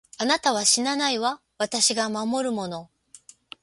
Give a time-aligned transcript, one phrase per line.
[0.17, 2.89] あなたは死なないわ、私が守るもの。